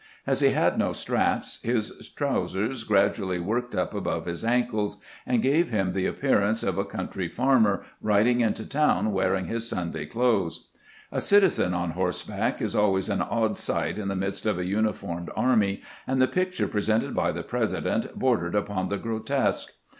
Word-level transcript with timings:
As 0.25 0.39
he 0.41 0.49
had 0.49 0.79
no 0.79 0.93
straps, 0.93 1.61
his 1.61 2.09
trousers 2.15 2.83
grad 2.85 3.13
ually 3.17 3.39
worked 3.39 3.75
up 3.75 3.93
above 3.93 4.25
his 4.25 4.43
ankles, 4.43 4.97
and 5.27 5.43
gave 5.43 5.69
him 5.69 5.91
the 5.91 6.07
ap 6.07 6.15
pearance 6.21 6.67
of 6.67 6.79
a 6.79 6.85
country 6.85 7.27
farmer 7.27 7.85
riding 8.01 8.41
into 8.41 8.67
town 8.67 9.11
wearing 9.13 9.45
his 9.45 9.69
Sunday 9.69 10.07
clothes. 10.07 10.69
A 11.11 11.21
citizen 11.21 11.75
on 11.75 11.91
horseback 11.91 12.63
is 12.63 12.75
always 12.75 13.09
an 13.09 13.21
odd 13.21 13.57
sight 13.57 13.99
in 13.99 14.07
the 14.07 14.15
midst 14.15 14.47
of 14.47 14.57
a 14.57 14.65
uniformed 14.65 15.29
army, 15.35 15.83
and 16.07 16.19
the 16.19 16.27
picture 16.27 16.67
presented 16.67 17.13
by 17.15 17.31
the 17.31 17.43
President 17.43 18.15
bordered 18.17 18.55
upon 18.55 18.89
the 18.89 18.97
grotesque. 18.97 19.71